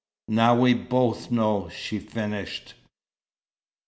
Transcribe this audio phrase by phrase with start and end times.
[0.29, 2.73] "Now we both know," she finished.